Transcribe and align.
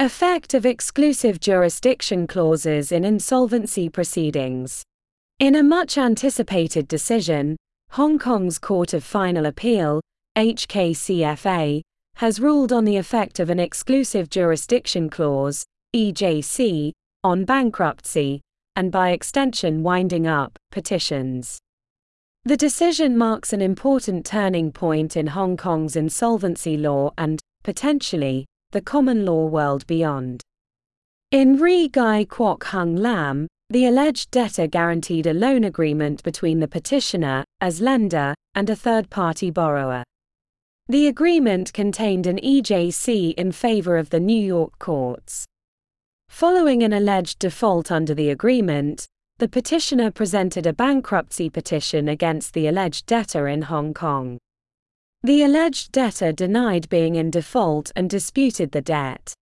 Effect 0.00 0.54
of 0.54 0.64
exclusive 0.64 1.40
jurisdiction 1.40 2.28
clauses 2.28 2.92
in 2.92 3.04
insolvency 3.04 3.88
proceedings. 3.88 4.84
In 5.40 5.56
a 5.56 5.62
much 5.64 5.98
anticipated 5.98 6.86
decision, 6.86 7.56
Hong 7.90 8.16
Kong's 8.16 8.60
Court 8.60 8.94
of 8.94 9.02
Final 9.02 9.46
Appeal, 9.46 10.00
HKCFA, 10.36 11.80
has 12.14 12.38
ruled 12.38 12.72
on 12.72 12.84
the 12.84 12.96
effect 12.96 13.40
of 13.40 13.50
an 13.50 13.58
exclusive 13.58 14.30
jurisdiction 14.30 15.10
clause, 15.10 15.64
EJC, 15.96 16.92
on 17.24 17.44
bankruptcy, 17.44 18.40
and 18.76 18.92
by 18.92 19.10
extension 19.10 19.82
winding 19.82 20.28
up, 20.28 20.56
petitions. 20.70 21.58
The 22.44 22.56
decision 22.56 23.18
marks 23.18 23.52
an 23.52 23.60
important 23.60 24.24
turning 24.24 24.70
point 24.70 25.16
in 25.16 25.26
Hong 25.26 25.56
Kong's 25.56 25.96
insolvency 25.96 26.76
law 26.76 27.10
and, 27.18 27.40
potentially, 27.64 28.46
the 28.70 28.80
common 28.82 29.24
law 29.24 29.46
world 29.46 29.86
beyond. 29.86 30.42
In 31.30 31.56
Re 31.56 31.88
Guy 31.88 32.26
Kwok 32.26 32.64
Hung 32.64 32.96
Lam, 32.96 33.46
the 33.70 33.86
alleged 33.86 34.30
debtor 34.30 34.66
guaranteed 34.66 35.26
a 35.26 35.32
loan 35.32 35.64
agreement 35.64 36.22
between 36.22 36.60
the 36.60 36.68
petitioner, 36.68 37.44
as 37.62 37.80
lender, 37.80 38.34
and 38.54 38.68
a 38.68 38.76
third 38.76 39.08
party 39.08 39.50
borrower. 39.50 40.04
The 40.88 41.06
agreement 41.06 41.72
contained 41.72 42.26
an 42.26 42.38
EJC 42.38 43.34
in 43.34 43.52
favor 43.52 43.96
of 43.96 44.10
the 44.10 44.20
New 44.20 44.42
York 44.42 44.78
courts. 44.78 45.46
Following 46.28 46.82
an 46.82 46.92
alleged 46.92 47.38
default 47.38 47.90
under 47.90 48.14
the 48.14 48.30
agreement, 48.30 49.06
the 49.38 49.48
petitioner 49.48 50.10
presented 50.10 50.66
a 50.66 50.72
bankruptcy 50.72 51.48
petition 51.48 52.08
against 52.08 52.52
the 52.52 52.66
alleged 52.66 53.06
debtor 53.06 53.48
in 53.48 53.62
Hong 53.62 53.94
Kong. 53.94 54.38
The 55.24 55.42
alleged 55.42 55.90
debtor 55.90 56.30
denied 56.30 56.88
being 56.88 57.16
in 57.16 57.30
default 57.30 57.90
and 57.96 58.08
disputed 58.08 58.70
the 58.70 58.80
debt. 58.80 59.34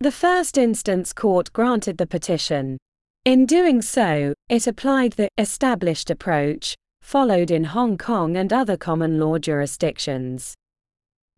The 0.00 0.10
first 0.10 0.56
instance 0.56 1.12
court 1.12 1.52
granted 1.52 1.98
the 1.98 2.06
petition. 2.06 2.78
In 3.26 3.44
doing 3.44 3.82
so, 3.82 4.32
it 4.48 4.66
applied 4.66 5.12
the 5.12 5.28
established 5.36 6.08
approach, 6.08 6.74
followed 7.02 7.50
in 7.50 7.64
Hong 7.64 7.98
Kong 7.98 8.38
and 8.38 8.52
other 8.52 8.78
common 8.78 9.20
law 9.20 9.36
jurisdictions. 9.36 10.54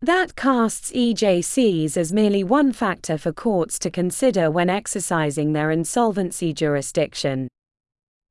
That 0.01 0.37
casts 0.37 0.91
EJCs 0.93 1.97
as 1.97 2.13
merely 2.13 2.45
one 2.45 2.71
factor 2.71 3.17
for 3.17 3.33
courts 3.33 3.77
to 3.79 3.91
consider 3.91 4.49
when 4.49 4.69
exercising 4.69 5.51
their 5.51 5.69
insolvency 5.69 6.53
jurisdiction. 6.53 7.49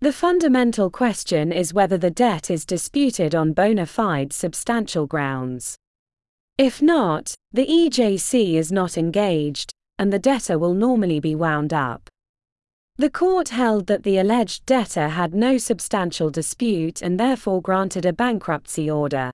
The 0.02 0.14
fundamental 0.14 0.88
question 0.88 1.52
is 1.52 1.74
whether 1.74 1.98
the 1.98 2.10
debt 2.10 2.50
is 2.50 2.64
disputed 2.64 3.34
on 3.34 3.52
bona 3.52 3.84
fide 3.84 4.32
substantial 4.32 5.06
grounds. 5.06 5.76
If 6.56 6.80
not, 6.80 7.34
the 7.52 7.66
EJC 7.66 8.54
is 8.54 8.72
not 8.72 8.96
engaged, 8.96 9.74
and 9.98 10.10
the 10.10 10.18
debtor 10.18 10.58
will 10.58 10.72
normally 10.72 11.20
be 11.20 11.34
wound 11.34 11.74
up. 11.74 12.08
The 12.96 13.10
court 13.10 13.50
held 13.50 13.88
that 13.88 14.02
the 14.02 14.16
alleged 14.16 14.64
debtor 14.64 15.08
had 15.08 15.34
no 15.34 15.58
substantial 15.58 16.30
dispute 16.30 17.02
and 17.02 17.20
therefore 17.20 17.60
granted 17.60 18.06
a 18.06 18.14
bankruptcy 18.14 18.90
order. 18.90 19.30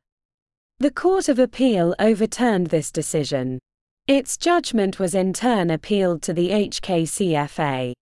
The 0.81 0.91
Court 0.91 1.29
of 1.29 1.39
Appeal 1.39 1.95
overturned 2.01 2.67
this 2.67 2.91
decision. 2.91 3.61
Its 4.09 4.37
judgment 4.37 4.99
was 4.99 5.15
in 5.15 5.33
turn 5.33 5.71
appealed 5.71 6.23
to 6.23 6.33
the 6.33 6.51
HKCFA. 6.51 7.93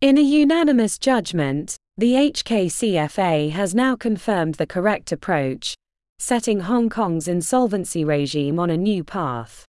In 0.00 0.16
a 0.16 0.22
unanimous 0.22 0.96
judgment, 0.96 1.76
the 1.96 2.12
HKCFA 2.12 3.50
has 3.50 3.74
now 3.74 3.96
confirmed 3.96 4.54
the 4.54 4.66
correct 4.66 5.10
approach, 5.10 5.74
setting 6.20 6.60
Hong 6.60 6.88
Kong's 6.88 7.26
insolvency 7.26 8.04
regime 8.04 8.60
on 8.60 8.70
a 8.70 8.76
new 8.76 9.02
path. 9.02 9.64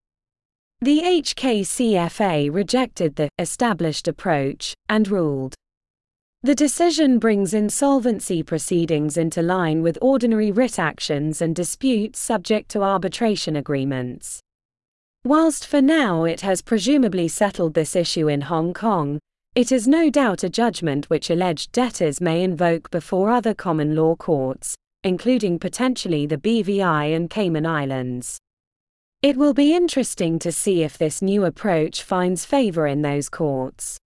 The 0.80 1.00
HKCFA 1.00 2.54
rejected 2.54 3.16
the 3.16 3.28
established 3.40 4.06
approach 4.06 4.72
and 4.88 5.08
ruled 5.08 5.56
the 6.42 6.54
decision 6.54 7.18
brings 7.18 7.52
insolvency 7.52 8.42
proceedings 8.42 9.18
into 9.18 9.42
line 9.42 9.82
with 9.82 9.98
ordinary 10.00 10.52
writ 10.52 10.78
actions 10.78 11.42
and 11.42 11.56
disputes 11.56 12.18
subject 12.18 12.70
to 12.70 12.82
arbitration 12.82 13.56
agreements. 13.56 14.40
Whilst 15.22 15.66
for 15.66 15.82
now 15.82 16.24
it 16.24 16.40
has 16.40 16.62
presumably 16.62 17.28
settled 17.28 17.74
this 17.74 17.94
issue 17.94 18.28
in 18.28 18.42
Hong 18.42 18.72
Kong, 18.72 19.18
it 19.56 19.72
is 19.72 19.88
no 19.88 20.08
doubt 20.08 20.44
a 20.44 20.48
judgment 20.48 21.10
which 21.10 21.28
alleged 21.28 21.72
debtors 21.72 22.20
may 22.20 22.44
invoke 22.44 22.88
before 22.90 23.30
other 23.30 23.52
common 23.52 23.96
law 23.96 24.14
courts, 24.14 24.76
including 25.02 25.58
potentially 25.58 26.24
the 26.24 26.38
BVI 26.38 27.16
and 27.16 27.28
Cayman 27.28 27.66
Islands. 27.66 28.38
It 29.22 29.36
will 29.36 29.52
be 29.52 29.74
interesting 29.74 30.38
to 30.38 30.52
see 30.52 30.84
if 30.84 30.96
this 30.96 31.20
new 31.20 31.44
approach 31.44 32.04
finds 32.04 32.44
favor 32.44 32.86
in 32.86 33.02
those 33.02 33.28
courts. 33.28 33.98